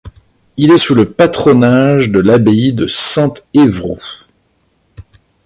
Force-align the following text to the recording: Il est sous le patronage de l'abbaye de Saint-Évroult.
Il 0.57 0.71
est 0.71 0.77
sous 0.79 0.95
le 0.95 1.11
patronage 1.11 2.09
de 2.09 2.19
l'abbaye 2.19 2.73
de 2.73 2.87
Saint-Évroult. 2.87 4.25